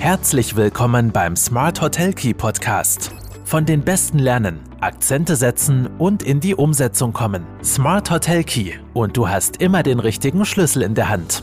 [0.00, 3.12] Herzlich willkommen beim Smart Hotel Key Podcast.
[3.44, 7.44] Von den Besten lernen, Akzente setzen und in die Umsetzung kommen.
[7.62, 11.42] Smart Hotel Key und du hast immer den richtigen Schlüssel in der Hand.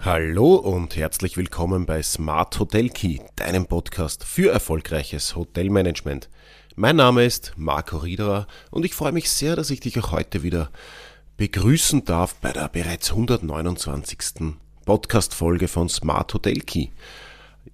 [0.00, 6.28] Hallo und herzlich willkommen bei Smart Hotel Key, deinem Podcast für erfolgreiches Hotelmanagement.
[6.76, 10.44] Mein Name ist Marco Riederer und ich freue mich sehr, dass ich dich auch heute
[10.44, 10.70] wieder
[11.38, 14.54] begrüßen darf bei der bereits 129.
[14.88, 16.86] Podcast-Folge von Smart Hotel Key.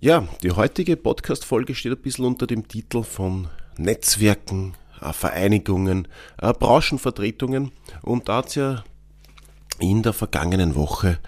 [0.01, 6.09] Ja, die heutige Podcast-Folge steht ein bisschen unter dem Titel von Netzwerken, äh, Vereinigungen,
[6.43, 7.71] äh, Branchenvertretungen
[8.03, 8.83] und da hat es ja
[9.79, 11.21] in der vergangenen Woche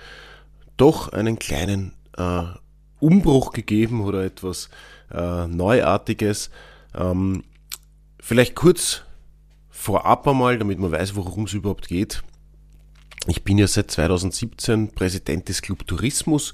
[0.77, 2.43] doch einen kleinen äh,
[2.99, 4.71] Umbruch gegeben oder etwas
[5.13, 6.51] äh, Neuartiges.
[6.97, 7.45] Ähm,
[8.19, 9.03] vielleicht kurz
[9.71, 12.25] vorab einmal, damit man weiß, worum es überhaupt geht.
[13.29, 16.53] Ich bin ja seit 2017 Präsident des Club Tourismus.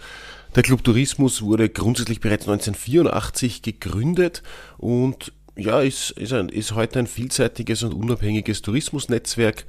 [0.55, 4.43] Der Club Tourismus wurde grundsätzlich bereits 1984 gegründet
[4.79, 9.67] und ja, ist, ist, ein, ist heute ein vielseitiges und unabhängiges Tourismusnetzwerk,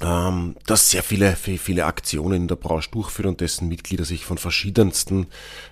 [0.00, 4.38] ähm, das sehr viele, viele Aktionen in der Branche durchführt und dessen Mitglieder sich von
[4.38, 5.26] verschiedensten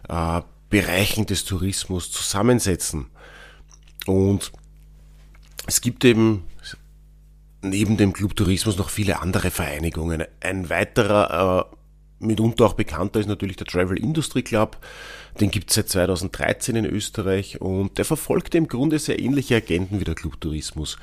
[0.08, 3.06] äh, Bereichen des Tourismus zusammensetzen.
[4.04, 4.52] Und
[5.66, 6.44] es gibt eben
[7.68, 10.24] neben dem Club Tourismus noch viele andere Vereinigungen.
[10.40, 11.76] Ein weiterer, äh,
[12.18, 14.78] mitunter auch bekannter, ist natürlich der Travel Industry Club.
[15.40, 20.00] Den gibt es seit 2013 in Österreich und der verfolgte im Grunde sehr ähnliche Agenten
[20.00, 20.96] wie der Club Tourismus.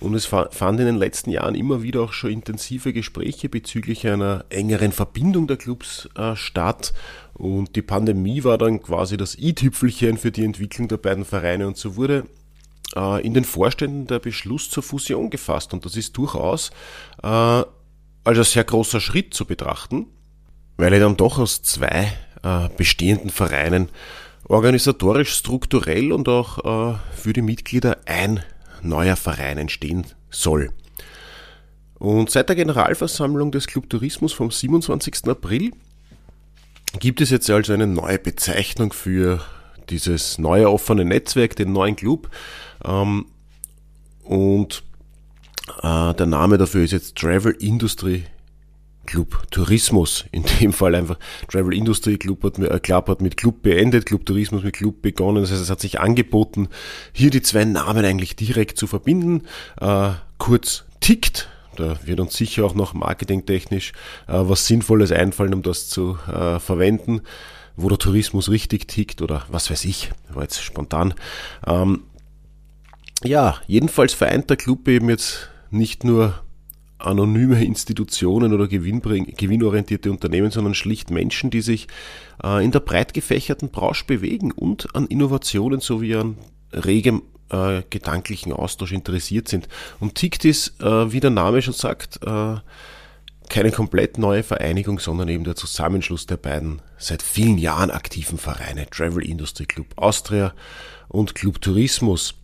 [0.00, 4.44] Und es fand in den letzten Jahren immer wieder auch schon intensive Gespräche bezüglich einer
[4.50, 6.92] engeren Verbindung der Clubs äh, statt.
[7.32, 11.76] Und die Pandemie war dann quasi das i-Tüpfelchen für die Entwicklung der beiden Vereine und
[11.76, 12.24] so wurde
[12.94, 15.74] in den Vorständen der Beschluss zur Fusion gefasst.
[15.74, 16.70] Und das ist durchaus
[17.22, 20.06] äh, als ein sehr großer Schritt zu betrachten,
[20.76, 22.12] weil er dann doch aus zwei
[22.42, 23.88] äh, bestehenden Vereinen
[24.48, 28.42] organisatorisch, strukturell und auch äh, für die Mitglieder ein
[28.82, 30.70] neuer Verein entstehen soll.
[31.98, 35.28] Und seit der Generalversammlung des Club Tourismus vom 27.
[35.28, 35.72] April
[36.98, 39.40] gibt es jetzt also eine neue Bezeichnung für
[39.90, 42.30] dieses neue offene Netzwerk, den neuen Club.
[42.84, 43.26] Ähm,
[44.24, 44.82] und
[45.82, 48.24] äh, der Name dafür ist jetzt Travel Industry
[49.06, 50.24] Club Tourismus.
[50.32, 54.26] In dem Fall einfach Travel Industry Club hat, äh, Club hat mit Club beendet, Club
[54.26, 55.42] Tourismus mit Club begonnen.
[55.42, 56.68] Das heißt, es hat sich angeboten,
[57.12, 59.42] hier die zwei Namen eigentlich direkt zu verbinden.
[59.80, 61.48] Äh, kurz tickt.
[61.76, 63.92] Da wird uns sicher auch noch marketingtechnisch
[64.28, 67.20] äh, was Sinnvolles einfallen, um das zu äh, verwenden,
[67.76, 71.14] wo der Tourismus richtig tickt oder was weiß ich, war jetzt spontan.
[71.66, 72.04] Ähm,
[73.24, 76.34] ja, jedenfalls vereint der Club eben jetzt nicht nur
[76.98, 81.88] anonyme Institutionen oder gewinnorientierte Unternehmen, sondern schlicht Menschen, die sich
[82.42, 86.38] äh, in der breit gefächerten Branche bewegen und an Innovationen sowie an
[86.72, 89.68] regem äh, gedanklichen Austausch interessiert sind.
[90.00, 92.56] Und TICT ist, äh, wie der Name schon sagt, äh,
[93.48, 98.88] keine komplett neue Vereinigung, sondern eben der Zusammenschluss der beiden seit vielen Jahren aktiven Vereine
[98.90, 100.54] Travel Industry Club Austria
[101.08, 102.34] und Club Tourismus.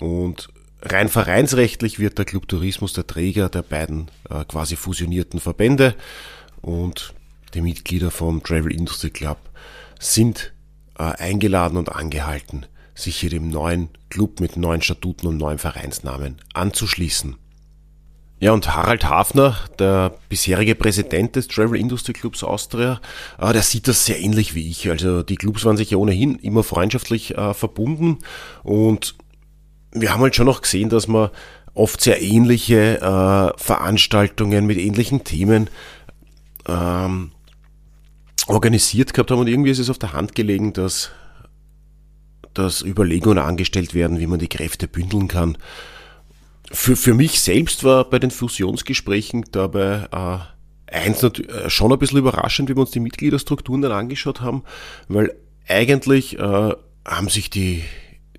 [0.00, 0.48] Und
[0.82, 5.94] rein vereinsrechtlich wird der Club Tourismus der Träger der beiden äh, quasi fusionierten Verbände
[6.60, 7.14] und
[7.54, 9.38] die Mitglieder vom Travel Industry Club
[9.98, 10.52] sind
[10.98, 16.40] äh, eingeladen und angehalten, sich hier dem neuen Club mit neuen Statuten und neuen Vereinsnamen
[16.54, 17.36] anzuschließen.
[18.42, 23.00] Ja, und Harald Hafner, der bisherige Präsident des Travel Industry Clubs Austria,
[23.38, 24.90] äh, der sieht das sehr ähnlich wie ich.
[24.90, 28.18] Also die Clubs waren sich ja ohnehin immer freundschaftlich äh, verbunden
[28.64, 29.14] und
[29.92, 31.30] wir haben halt schon noch gesehen, dass man
[31.72, 35.70] oft sehr ähnliche äh, Veranstaltungen mit ähnlichen Themen
[36.66, 37.30] ähm,
[38.48, 41.12] organisiert gehabt haben und irgendwie ist es auf der Hand gelegen, dass,
[42.54, 45.56] dass Überlegungen angestellt werden, wie man die Kräfte bündeln kann.
[46.72, 50.38] Für, für mich selbst war bei den Fusionsgesprächen dabei äh,
[50.92, 54.62] eins äh, schon ein bisschen überraschend, wie wir uns die Mitgliederstrukturen dann angeschaut haben,
[55.06, 55.34] weil
[55.68, 56.72] eigentlich äh,
[57.06, 57.82] haben sich die,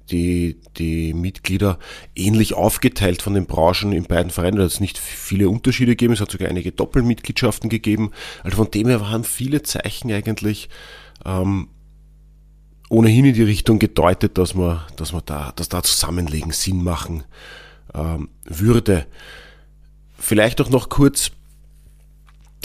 [0.10, 1.78] die, die Mitglieder
[2.16, 4.58] ähnlich aufgeteilt von den Branchen in beiden Vereinen.
[4.58, 8.12] Da hat es nicht viele Unterschiede gegeben, es hat sogar einige Doppelmitgliedschaften gegeben.
[8.44, 10.70] Also von dem her waren viele Zeichen eigentlich
[11.24, 11.68] ähm,
[12.90, 17.24] ohnehin in die Richtung gedeutet, dass man, dass man da, dass da Zusammenlegen Sinn machen
[17.94, 19.06] ähm, würde.
[20.18, 21.32] Vielleicht auch noch kurz,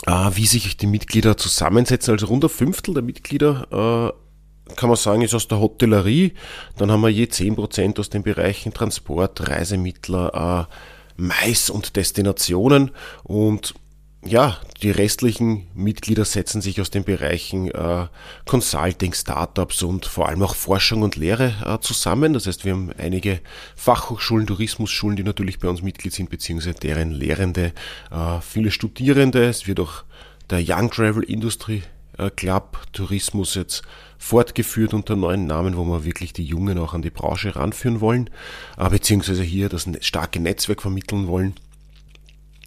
[0.07, 2.13] äh, wie sich die Mitglieder zusammensetzen.
[2.13, 6.35] Also rund ein Fünftel der Mitglieder äh, kann man sagen, ist aus der Hotellerie.
[6.77, 10.75] Dann haben wir je 10% aus den Bereichen Transport, Reisemittler, äh,
[11.17, 12.91] Mais und Destinationen.
[13.25, 13.75] Und
[14.25, 18.06] ja, die restlichen Mitglieder setzen sich aus den Bereichen äh,
[18.47, 22.32] Consulting, Startups und vor allem auch Forschung und Lehre äh, zusammen.
[22.32, 23.41] Das heißt, wir haben einige
[23.76, 27.73] Fachhochschulen, Tourismusschulen, die natürlich bei uns Mitglied sind, beziehungsweise deren Lehrende,
[28.11, 29.44] äh, viele Studierende.
[29.44, 30.05] Es wird auch
[30.50, 31.82] der Young Travel Industry
[32.19, 33.82] äh, Club Tourismus jetzt
[34.19, 38.31] fortgeführt unter neuen Namen, wo wir wirklich die Jungen auch an die Branche ranführen wollen,
[38.76, 41.55] äh, beziehungsweise hier das starke Netzwerk vermitteln wollen.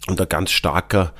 [0.08, 1.12] Und ein ganz starker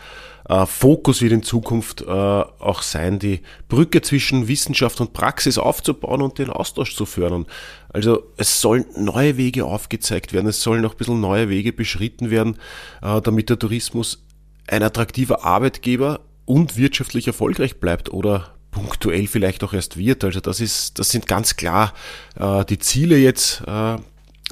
[0.48, 6.22] äh, Fokus wird in Zukunft äh, auch sein, die Brücke zwischen Wissenschaft und Praxis aufzubauen
[6.22, 7.46] und den Austausch zu fördern.
[7.90, 12.30] Also es sollen neue Wege aufgezeigt werden, es sollen auch ein bisschen neue Wege beschritten
[12.30, 12.56] werden,
[13.02, 14.24] äh, damit der Tourismus
[14.66, 20.24] ein attraktiver Arbeitgeber und wirtschaftlich erfolgreich bleibt oder punktuell vielleicht auch erst wird.
[20.24, 21.92] Also das ist, das sind ganz klar
[22.38, 23.96] äh, die Ziele jetzt äh,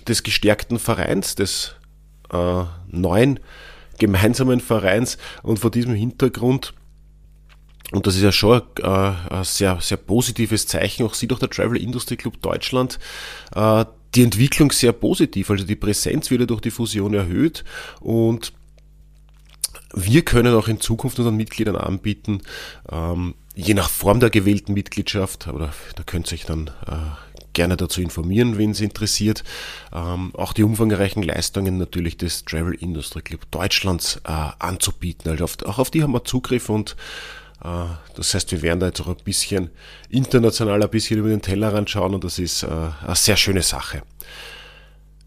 [0.06, 1.74] des gestärkten Vereins, des
[2.32, 3.40] äh, neuen
[4.00, 6.74] gemeinsamen Vereins und vor diesem Hintergrund
[7.92, 11.04] und das ist ja schon äh, ein sehr, sehr positives Zeichen.
[11.04, 12.98] Auch sieht auch der Travel Industry Club Deutschland
[13.54, 15.50] äh, die Entwicklung sehr positiv.
[15.50, 17.64] Also die Präsenz wird ja durch die Fusion erhöht
[18.00, 18.52] und
[19.92, 22.42] wir können auch in Zukunft unseren Mitgliedern anbieten,
[22.90, 27.76] ähm, je nach Form der gewählten Mitgliedschaft, aber da könnt ihr euch dann äh, gerne
[27.76, 29.44] dazu informieren, wen es interessiert.
[29.92, 35.30] Ähm, auch die umfangreichen Leistungen natürlich des Travel Industry Club Deutschlands äh, anzubieten.
[35.30, 36.96] Also auf, auch auf die haben wir Zugriff und
[37.64, 39.70] äh, das heißt, wir werden da jetzt auch ein bisschen
[40.08, 44.02] international ein bisschen über den Tellerrand schauen und das ist äh, eine sehr schöne Sache.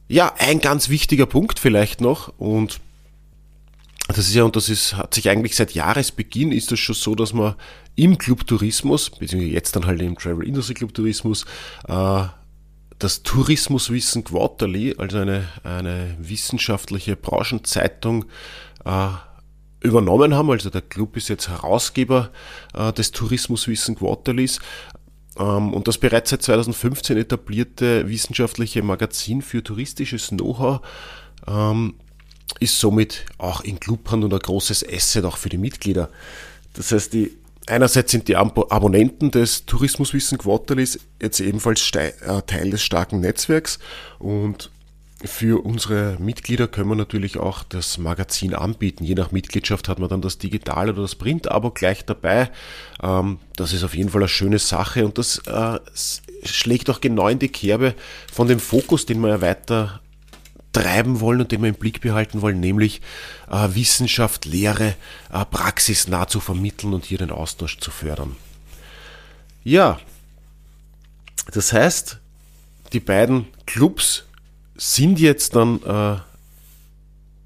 [0.07, 2.79] Ja, ein ganz wichtiger Punkt vielleicht noch und
[4.07, 7.15] das ist ja, und das ist, hat sich eigentlich seit Jahresbeginn ist das schon so,
[7.15, 7.55] dass man
[7.95, 11.45] im Club Tourismus, beziehungsweise jetzt dann halt im Travel Industry Club Tourismus,
[11.87, 12.23] äh,
[12.99, 18.25] das Tourismuswissen Quarterly, also eine, eine wissenschaftliche Branchenzeitung,
[18.85, 19.09] äh,
[19.83, 20.49] übernommen haben.
[20.49, 22.31] Also der Club ist jetzt Herausgeber
[22.73, 24.59] äh, des Tourismuswissen Quarterlies.
[25.37, 30.81] Ähm, und das bereits seit 2015 etablierte wissenschaftliche Magazin für touristisches Know-how
[31.47, 31.95] ähm,
[32.59, 36.09] ist somit auch in Clubhand und ein großes Asset auch für die Mitglieder.
[36.73, 37.37] Das heißt, die
[37.68, 42.12] Einerseits sind die Abonnenten des Tourismuswissen Quarterlies jetzt ebenfalls äh,
[42.45, 43.80] Teil des starken Netzwerks
[44.19, 44.69] und
[45.25, 49.06] für unsere Mitglieder können wir natürlich auch das Magazin anbieten.
[49.06, 52.50] Je nach Mitgliedschaft hat man dann das Digital- oder das Print-Abo gleich dabei.
[53.01, 55.80] Ähm, das ist auf jeden Fall eine schöne Sache und das äh,
[56.44, 57.95] schlägt auch genau in die Kerbe
[58.31, 60.01] von dem Fokus, den wir ja weiter
[60.73, 63.01] treiben wollen und den wir im Blick behalten wollen, nämlich
[63.49, 64.95] äh, Wissenschaft, Lehre,
[65.31, 68.35] äh, praxisnah zu vermitteln und hier den Austausch zu fördern.
[69.63, 69.99] Ja,
[71.51, 72.19] das heißt,
[72.91, 74.25] die beiden Clubs
[74.75, 76.17] sind jetzt dann äh,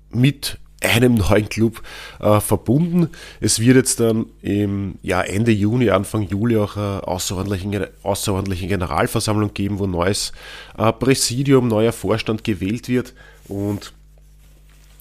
[0.09, 1.81] mit einem neuen Club
[2.19, 3.09] äh, verbunden.
[3.39, 9.53] Es wird jetzt dann im ja, Ende Juni, Anfang Juli auch eine außerordentliche, außerordentliche Generalversammlung
[9.53, 10.33] geben, wo neues
[10.77, 13.13] äh, Präsidium, neuer Vorstand gewählt wird.
[13.47, 13.93] Und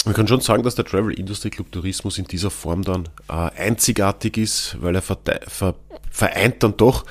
[0.04, 3.32] man kann schon sagen, dass der Travel Industry Club Tourismus in dieser Form dann äh,
[3.32, 7.04] einzigartig ist, weil er vereint dann doch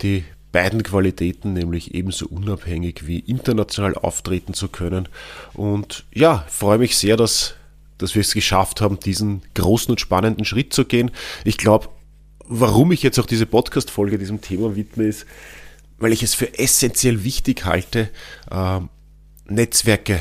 [0.00, 5.08] die beiden Qualitäten, nämlich ebenso unabhängig wie international auftreten zu können.
[5.52, 7.54] Und ja, freue mich sehr, dass
[7.98, 11.10] dass wir es geschafft haben, diesen großen und spannenden Schritt zu gehen.
[11.44, 11.88] Ich glaube,
[12.46, 15.26] warum ich jetzt auch diese Podcast-Folge diesem Thema widme, ist,
[15.98, 18.08] weil ich es für essentiell wichtig halte,
[18.50, 18.80] äh,
[19.46, 20.20] Netzwerke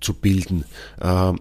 [0.00, 0.64] zu bilden,
[1.00, 1.32] äh,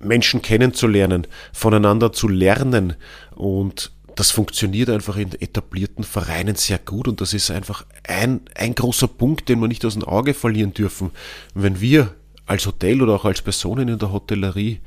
[0.00, 2.94] Menschen kennenzulernen, voneinander zu lernen
[3.34, 8.74] und das funktioniert einfach in etablierten Vereinen sehr gut und das ist einfach ein, ein
[8.74, 11.12] großer Punkt, den wir nicht aus dem Auge verlieren dürfen.
[11.54, 12.14] Wenn wir
[12.48, 14.80] als Hotel oder auch als Personen in der Hotellerie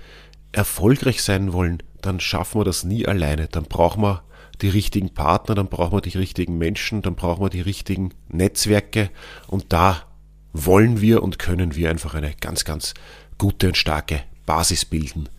[0.52, 3.48] erfolgreich sein wollen, dann schaffen wir das nie alleine.
[3.48, 4.24] Dann brauchen wir
[4.62, 9.10] die richtigen Partner, dann brauchen wir die richtigen Menschen, dann brauchen wir die richtigen Netzwerke
[9.48, 10.04] und da
[10.54, 12.94] wollen wir und können wir einfach eine ganz, ganz
[13.38, 15.30] gute und starke Basis bilden.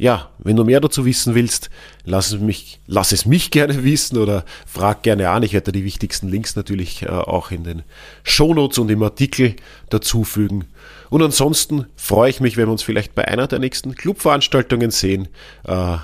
[0.00, 1.68] Ja, wenn du mehr dazu wissen willst,
[2.04, 5.42] lass es mich, lass es mich gerne wissen oder frag gerne an.
[5.42, 7.82] Ich werde die wichtigsten Links natürlich äh, auch in den
[8.22, 9.56] Shownotes und im Artikel
[9.90, 10.64] dazufügen.
[11.10, 15.28] Und ansonsten freue ich mich, wenn wir uns vielleicht bei einer der nächsten Clubveranstaltungen sehen
[15.64, 15.98] äh,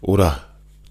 [0.00, 0.42] oder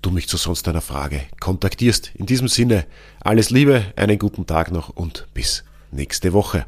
[0.02, 2.12] du mich zu sonst einer Frage kontaktierst.
[2.16, 2.86] In diesem Sinne,
[3.20, 6.66] alles Liebe, einen guten Tag noch und bis nächste Woche.